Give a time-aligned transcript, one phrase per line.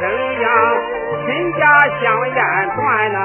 [0.00, 0.02] 生
[0.40, 0.46] 养，
[1.26, 1.60] 亲家
[2.00, 2.38] 香烟
[2.76, 3.18] 断呐。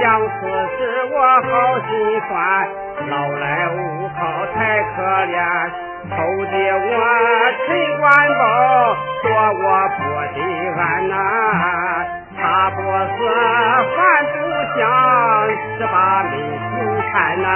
[0.20, 0.30] 此
[0.76, 0.78] 时
[1.12, 1.50] 我好
[1.86, 1.90] 心
[2.28, 2.32] 酸，
[3.08, 3.76] 老来无
[4.18, 4.20] 靠
[4.54, 5.36] 太可怜。
[6.08, 6.16] 愁
[6.46, 6.90] 的我
[7.66, 7.68] 陈
[8.00, 8.04] 官
[8.38, 8.42] 宝，
[9.22, 9.24] 说
[9.62, 9.64] 我
[9.98, 10.00] 不
[10.34, 10.36] 得
[10.80, 11.14] 安呐。
[12.36, 13.18] 他不死
[13.94, 13.96] 还
[14.32, 14.34] 不
[14.76, 14.80] 香，
[15.78, 16.72] 十八没心
[17.12, 17.46] 看呐。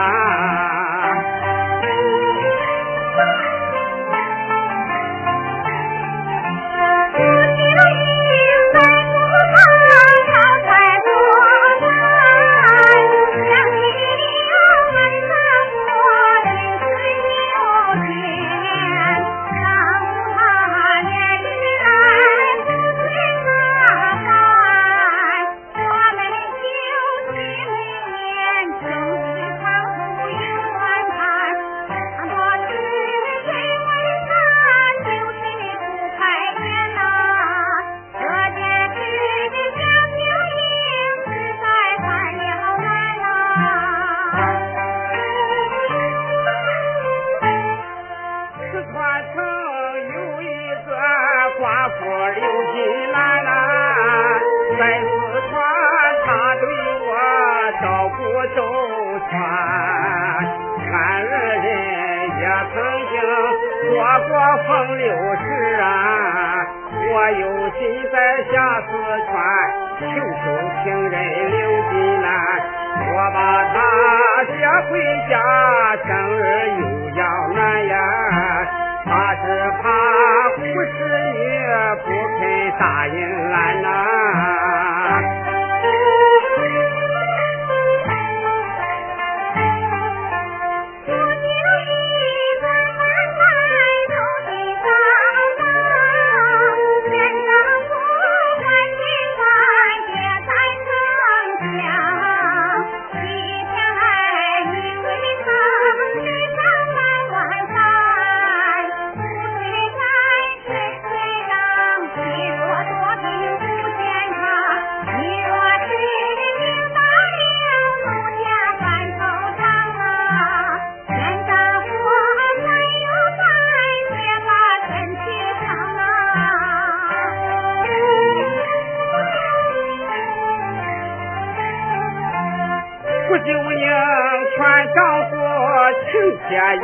[136.74, 136.80] 也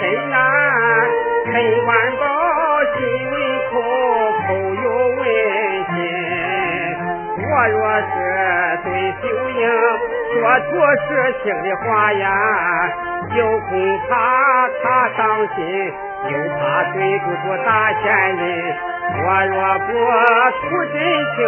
[0.00, 0.34] 很难
[1.46, 1.52] 陈
[1.86, 2.24] 万宝
[2.94, 2.98] 心
[3.30, 3.34] 为
[3.70, 3.72] 苦，
[4.46, 4.84] 苦又
[5.20, 5.22] 为
[5.90, 5.96] 心
[7.52, 8.04] 我若是
[8.84, 8.86] 对
[9.20, 9.60] 秀英
[10.32, 10.70] 说出
[11.08, 11.08] 实
[11.42, 12.24] 情的话呀
[13.34, 13.70] 又恐
[14.08, 14.10] 怕
[14.82, 14.84] 他
[15.16, 15.20] 伤
[15.56, 15.58] 心
[16.28, 16.60] 又怕
[16.92, 18.02] 对不住大仙
[18.36, 18.40] 人
[19.22, 19.88] 我若不
[20.60, 20.94] 出真
[21.34, 21.38] 情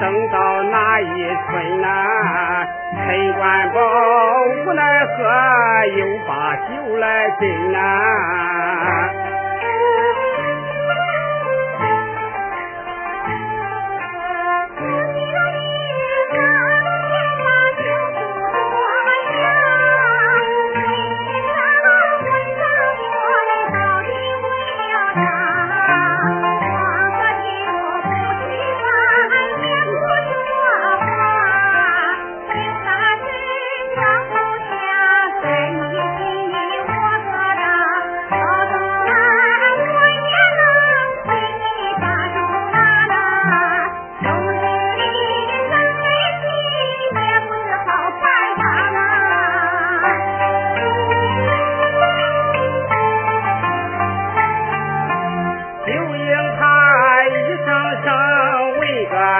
[0.00, 1.06] 等到那一
[1.46, 2.57] 春呐
[3.08, 3.80] 陈官宝
[4.66, 9.07] 无奈何，又把酒来斟呐。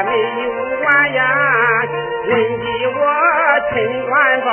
[0.09, 0.51] 没有
[0.81, 1.23] 完呀
[2.25, 2.67] 人的
[2.97, 3.01] 我
[3.71, 4.49] 情官高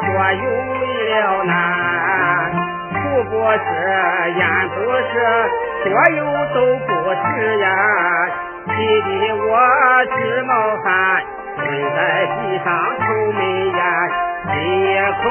[0.00, 0.44] 左右
[0.80, 2.50] 为了难。
[2.90, 4.40] 苦不是烟
[4.70, 5.12] 不是
[5.84, 6.56] 所有都
[6.86, 7.66] 不是呀
[8.64, 8.72] 气
[9.02, 9.52] 的我
[10.16, 10.52] 直冒
[10.82, 11.22] 汗
[11.56, 12.66] 蹲在地上
[12.98, 13.80] 抽闷烟
[14.48, 15.24] 一口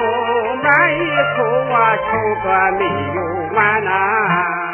[0.64, 0.98] 满一
[1.36, 1.74] 口我
[2.06, 2.12] 抽
[2.44, 2.82] 个没
[3.16, 3.18] 有
[3.56, 4.65] 完呐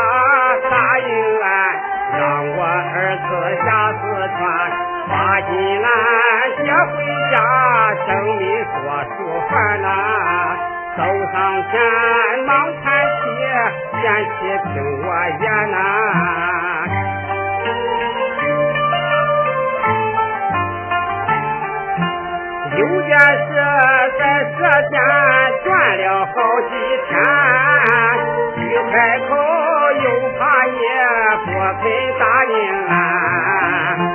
[0.00, 1.08] 他答应
[1.40, 1.44] 俺，
[2.18, 2.20] 让
[2.56, 2.96] 我儿
[3.28, 3.28] 子
[3.64, 4.00] 下四
[4.38, 4.40] 川，
[5.08, 5.12] 把
[5.42, 5.50] 金
[5.82, 5.86] 兰
[6.56, 6.96] 接回
[7.30, 7.36] 家，
[8.06, 8.80] 生米多
[9.16, 9.18] 煮
[9.50, 9.52] 饭
[9.82, 9.86] 呐。
[10.96, 10.98] 走
[11.32, 11.36] 上
[11.70, 11.72] 前，
[12.46, 12.50] 忙
[12.82, 13.22] 叹气，
[14.00, 14.38] 贤妻
[14.72, 14.74] 听
[15.04, 15.08] 我
[15.40, 15.74] 言呐。
[22.76, 23.50] 有件事
[24.18, 24.20] 在
[24.58, 24.92] 这天
[25.64, 25.68] 转
[25.98, 26.32] 了好
[26.70, 26.72] 几
[27.08, 27.12] 天，
[28.70, 29.34] 一开口
[30.04, 30.78] 又怕也
[31.44, 31.50] 不
[31.82, 31.90] 肯
[32.20, 34.09] 答应俺。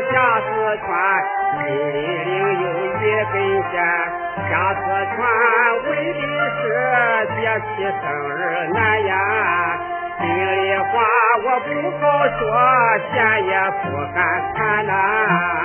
[0.00, 0.48] 下四
[0.78, 0.90] 川，
[1.58, 1.60] 心
[1.92, 1.96] 里
[2.62, 2.64] 有
[2.96, 2.98] 一
[3.32, 3.34] 根
[3.70, 3.72] 线。
[4.50, 4.80] 下四
[5.14, 5.18] 川
[5.84, 6.20] 为的
[6.56, 6.60] 是
[7.36, 8.40] 别提生日
[8.72, 9.12] 难呀，
[10.18, 10.90] 心里话
[11.44, 11.68] 我不
[11.98, 12.02] 好
[12.38, 12.42] 说，
[13.12, 13.84] 钱也不
[14.14, 14.18] 敢
[14.54, 15.61] 谈呐。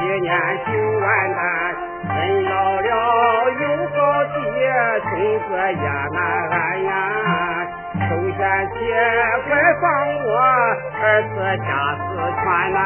[0.00, 0.28] 几年
[0.66, 1.40] 就完蛋，
[2.16, 2.50] 人老
[2.80, 2.90] 了
[3.50, 4.30] 有好气，
[5.04, 6.18] 孙子也难
[6.50, 6.88] 安呀。
[8.08, 8.38] 首先
[8.70, 8.74] 起
[9.46, 9.48] 快
[9.80, 9.84] 放
[10.24, 10.28] 我
[11.02, 12.08] 儿子下四
[12.42, 12.76] 川呐。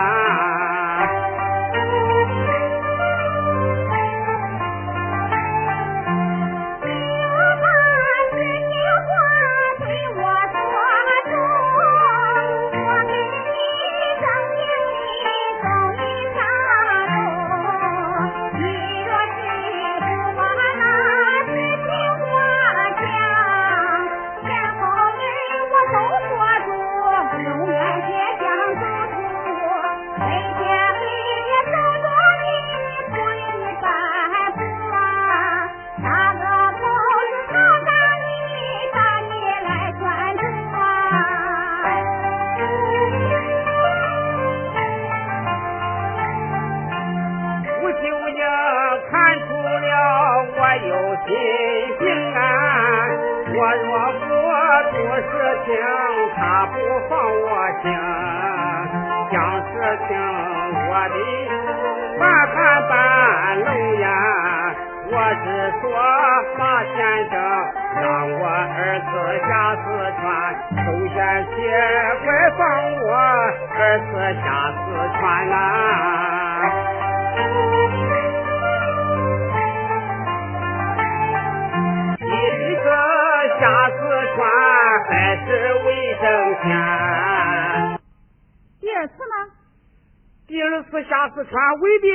[90.95, 92.07] 次下四川为的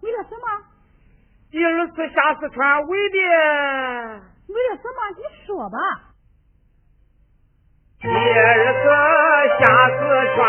[0.00, 0.42] 为了什么？
[1.52, 3.16] 第二次下四川为的
[4.48, 4.98] 为了什么？
[5.16, 5.78] 你说吧。
[8.00, 8.84] 第二次
[9.60, 9.64] 下
[10.00, 10.00] 四
[10.34, 10.42] 川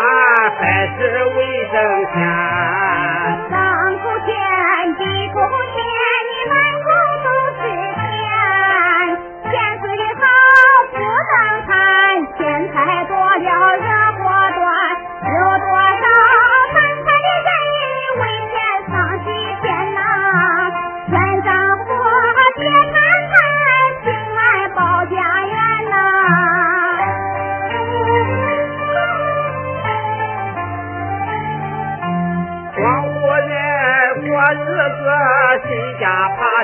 [0.58, 1.38] 还是为
[1.72, 1.76] 挣
[2.12, 3.03] 钱。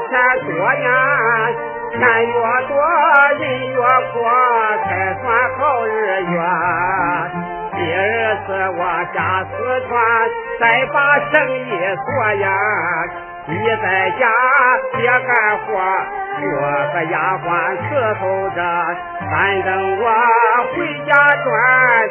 [0.10, 0.90] 钱多呀？
[1.92, 2.34] 钱越
[2.68, 2.74] 多
[3.40, 3.78] 人越
[4.12, 4.18] 阔，
[4.86, 4.88] 才
[5.22, 5.26] 算
[5.58, 5.90] 好日
[6.24, 6.36] 月。
[7.76, 7.98] 第二
[8.46, 8.48] 次
[8.78, 8.82] 我
[9.14, 9.52] 下四
[9.88, 9.90] 川，
[10.60, 10.62] 再
[10.92, 10.98] 把
[11.32, 12.46] 生意做呀。
[13.48, 14.22] 你在家
[14.96, 15.30] 别干
[15.66, 15.68] 活，
[16.40, 16.44] 做
[16.94, 17.48] 个丫鬟
[17.78, 17.90] 伺
[18.20, 18.60] 候着，
[19.32, 19.68] 反正
[20.00, 20.04] 我
[20.76, 21.10] 回家
[21.44, 21.48] 转，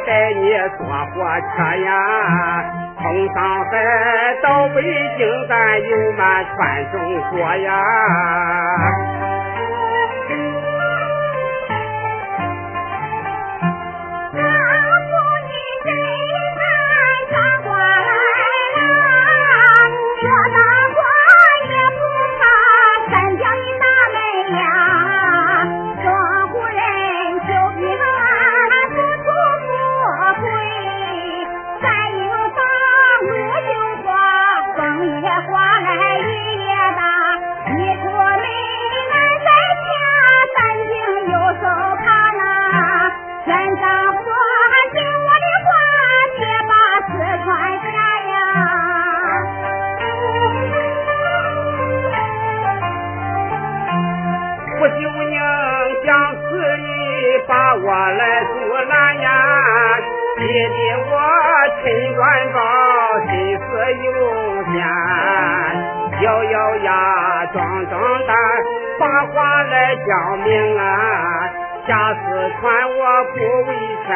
[0.07, 0.43] 带你
[0.79, 1.17] 坐火
[1.57, 2.78] 车呀。
[3.09, 3.71] 从上海
[4.43, 4.83] 到北
[5.17, 7.01] 京，咱游满全中
[7.31, 7.83] 国呀。
[60.39, 60.79] 呀，逼得
[61.11, 61.13] 我
[61.83, 62.57] 趁乱报，
[63.27, 63.63] 心思
[64.05, 64.07] 有
[64.73, 64.77] 限，
[66.23, 66.89] 咬咬牙，
[67.53, 67.57] 壮
[67.89, 68.37] 壮胆，
[68.99, 70.83] 把话来讲明啊。
[71.87, 72.19] 下四
[72.61, 73.37] 川我不
[73.69, 73.71] 为
[74.07, 74.09] 钱，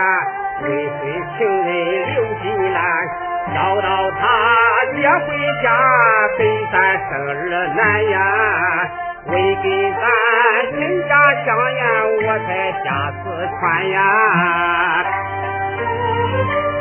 [0.62, 0.66] 为
[1.00, 1.02] 谁
[1.36, 1.70] 情人
[2.14, 2.78] 刘金兰。
[3.54, 4.22] 找到他
[4.94, 5.66] 接回家，
[6.38, 6.74] 给咱
[7.10, 7.32] 生儿
[7.74, 8.16] 难呀。
[9.26, 10.02] 为给咱
[10.72, 11.10] 亲家
[11.44, 11.82] 香烟，
[12.26, 12.48] 我才
[12.84, 12.86] 下
[13.22, 13.24] 四
[13.58, 14.00] 川呀。
[15.84, 16.71] Thank you.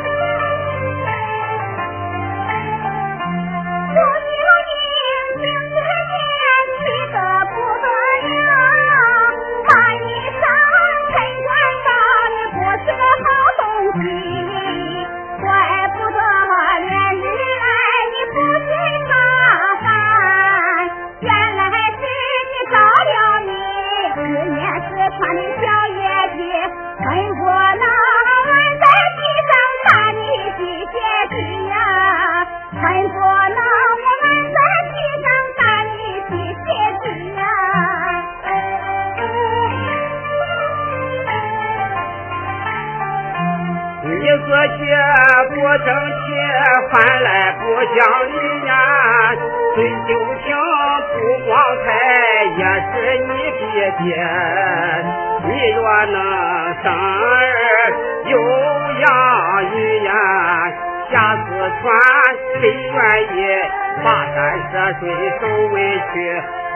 [64.70, 65.02] 涉水
[65.40, 65.74] 受委
[66.12, 66.14] 屈，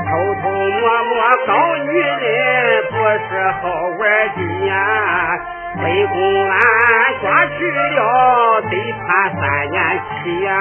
[0.06, 0.08] 偷
[0.42, 1.12] 偷摸摸
[1.46, 1.50] 搞
[1.84, 2.94] 女人，不
[3.28, 3.30] 是
[3.60, 3.64] 好
[3.98, 4.00] 玩
[4.36, 4.74] 的呀！
[5.82, 6.16] 被公
[6.48, 6.58] 安
[7.20, 7.58] 抓去
[7.96, 9.06] 了，得判
[9.36, 9.76] 三年
[10.24, 10.52] 期呀！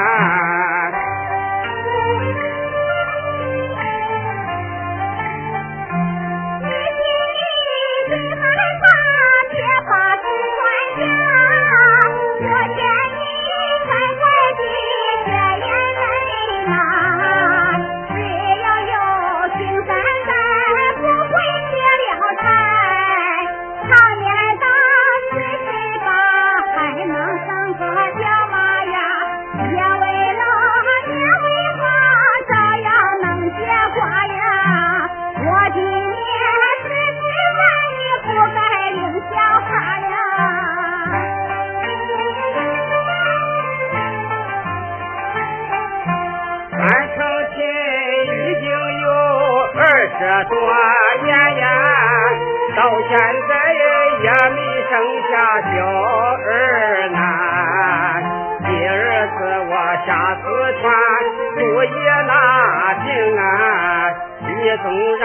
[63.37, 64.13] 啊。
[64.41, 64.85] 你纵
[65.17, 65.23] 然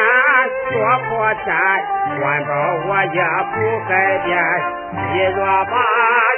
[0.71, 0.73] 说
[1.09, 1.47] 破天，
[2.21, 2.51] 官保
[2.87, 3.21] 我也
[3.53, 3.57] 不
[3.89, 3.93] 改
[4.25, 4.29] 变。
[5.13, 5.73] 你若把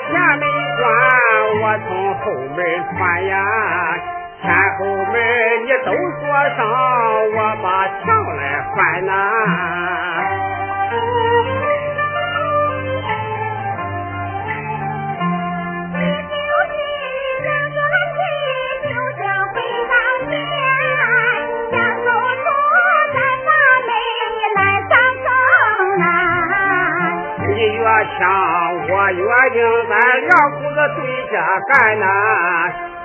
[0.08, 0.44] 前门
[0.78, 0.82] 关，
[1.60, 1.88] 我从
[2.20, 2.24] 后
[2.56, 2.58] 门
[2.96, 3.34] 穿呀。
[4.42, 4.44] 前
[4.78, 5.14] 后门
[5.64, 5.88] 你都
[6.20, 6.22] 锁
[6.56, 6.60] 上，
[7.36, 8.02] 我把墙
[8.36, 8.40] 来
[8.72, 8.76] 换
[9.06, 9.10] 呐。
[30.74, 31.34] 两股子对着
[31.68, 32.06] 干呐。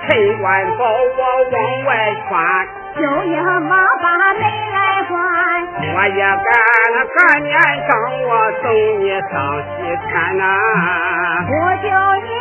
[0.06, 1.90] 陈官保我往外
[2.28, 2.32] 传，
[2.96, 4.40] 就应我把门
[4.72, 5.10] 来还。
[5.80, 6.28] 我也干
[6.94, 7.50] 了干年
[7.88, 7.90] 长，
[8.22, 8.30] 我
[8.62, 8.64] 送
[9.00, 10.42] 你上西天呐。
[11.50, 11.52] 我
[11.82, 11.86] 就
[12.26, 12.32] 应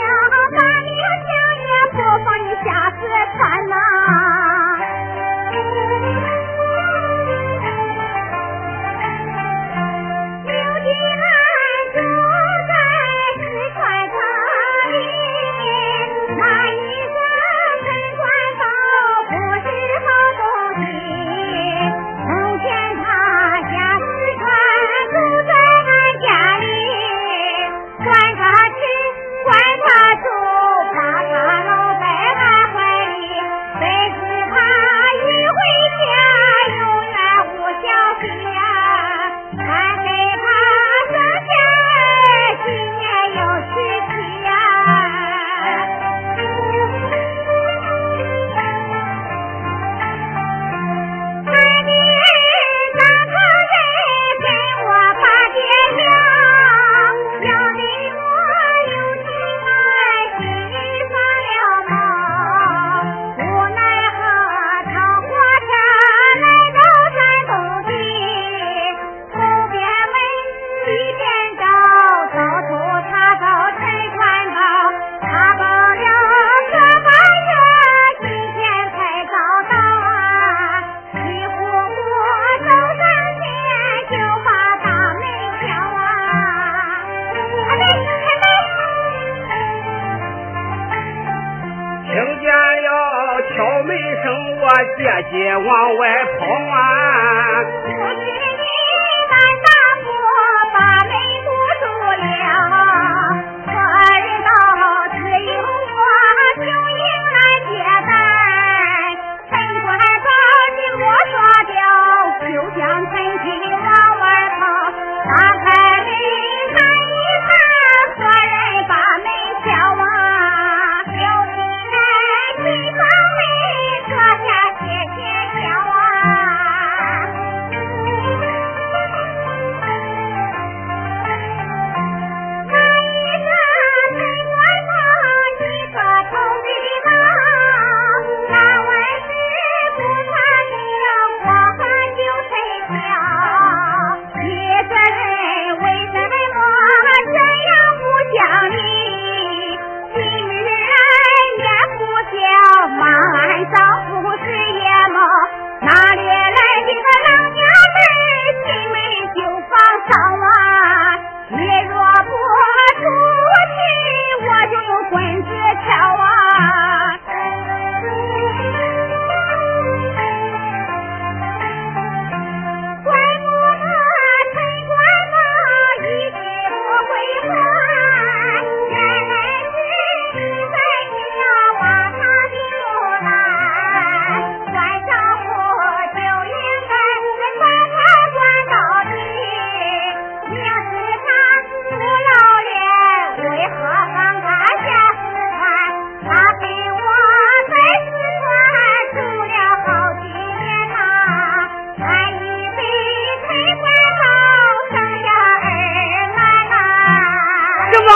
[207.98, 208.10] 怎么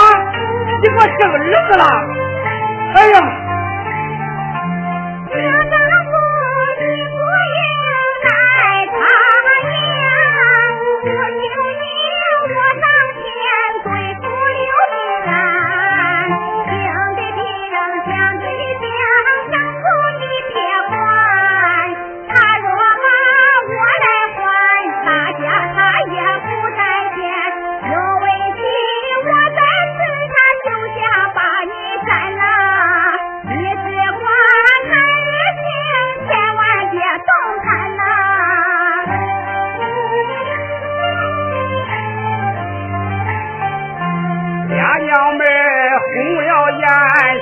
[0.70, 1.86] 你给我生儿子了？
[2.96, 3.51] 哎呀。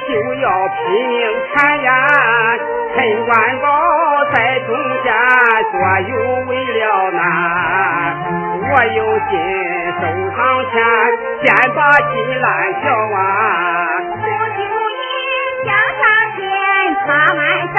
[0.10, 1.22] 就要拼命
[1.54, 1.88] 谗言，
[2.96, 3.70] 陈官宝
[4.34, 4.68] 在中
[5.04, 5.14] 间，
[5.72, 6.12] 左右
[6.48, 7.22] 为了难。
[8.58, 9.32] 我有心
[10.02, 10.02] 收
[10.36, 10.42] 上
[10.72, 10.74] 前，
[11.44, 11.46] 先
[11.76, 11.80] 把
[12.12, 12.48] 金兰
[12.84, 13.16] 交完。
[14.18, 14.26] 不
[14.58, 14.60] 求
[14.98, 15.06] 银，
[15.64, 15.70] 江
[16.00, 16.02] 上
[16.36, 16.42] 天，
[17.06, 17.40] 他满
[17.76, 17.78] 上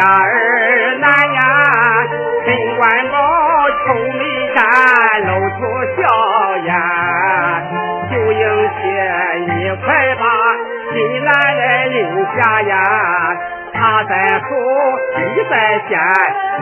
[0.00, 1.40] 家儿难呀，
[2.46, 3.16] 陈官宝
[3.84, 3.84] 愁
[4.16, 4.22] 眉
[4.54, 4.58] 山
[5.26, 5.60] 露出
[5.94, 6.00] 笑
[6.64, 6.68] 颜，
[8.10, 8.40] 就应
[8.80, 8.80] 些
[9.46, 9.50] 你
[9.84, 10.24] 快把
[10.90, 11.98] 新兰来留
[12.34, 12.72] 下呀。
[13.74, 14.48] 他在后，
[15.18, 15.54] 你在
[15.86, 15.98] 前，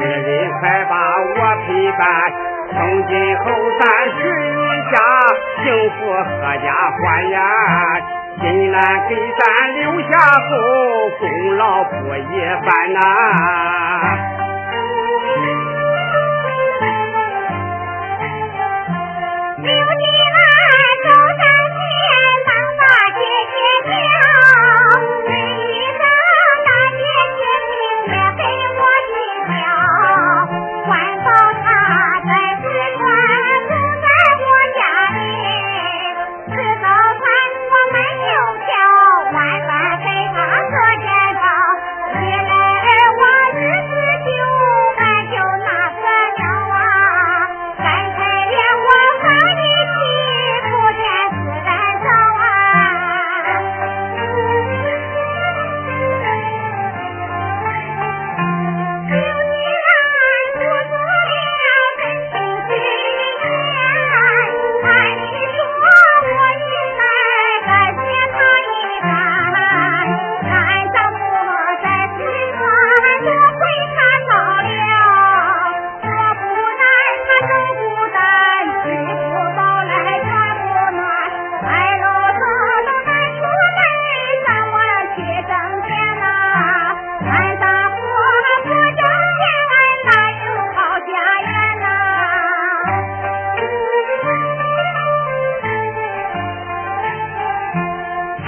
[0.00, 2.00] 女人快把我陪伴。
[2.72, 3.44] 从今后
[3.78, 3.86] 咱
[4.18, 4.18] 是
[4.50, 4.52] 一
[4.90, 4.96] 家，
[5.62, 5.96] 幸福
[6.42, 7.38] 阖家欢颜。
[8.40, 10.08] 金兰给咱留下
[10.48, 10.50] 后，
[11.18, 13.00] 功劳不一般呐、
[19.58, 20.17] 刘金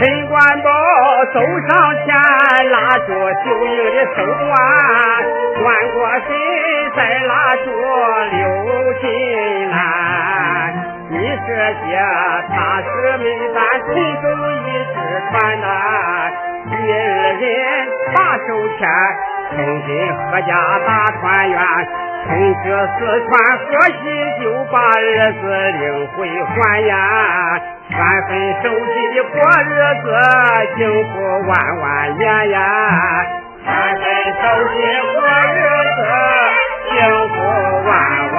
[0.01, 0.71] 陈官宝
[1.35, 2.09] 走上前，
[2.71, 4.57] 拉住秀英的手腕，
[5.61, 6.29] 转过身
[6.97, 7.69] 再拉住
[8.31, 8.41] 刘
[9.03, 9.05] 金
[9.69, 9.77] 兰。
[11.11, 11.15] 你
[11.47, 12.01] 这些
[12.49, 14.97] 他是没咱同走一支
[15.29, 15.69] 船呐，
[16.65, 16.97] 一二
[17.35, 17.45] 人
[18.15, 18.17] 把
[18.49, 18.89] 手牵，
[19.51, 19.89] 从今
[20.33, 20.51] 阖家
[20.87, 20.89] 大
[21.21, 21.61] 团圆。
[22.27, 22.29] 从
[22.65, 23.69] 这四川河
[24.01, 24.05] 西
[24.43, 25.83] 就把儿子领
[26.17, 26.97] 回还呀，
[27.90, 27.98] 三
[28.29, 28.31] 分
[28.62, 29.70] 手机的过日
[30.03, 30.07] 子，
[30.76, 30.81] 幸
[31.12, 31.14] 福
[31.46, 31.85] 万万
[32.16, 32.57] 年呀！
[33.64, 34.03] 三分
[34.40, 34.42] 手
[34.74, 34.76] 机
[35.12, 35.20] 过
[35.55, 35.59] 日
[35.96, 36.00] 子，
[36.90, 36.94] 幸
[37.29, 37.35] 福
[37.88, 38.30] 万。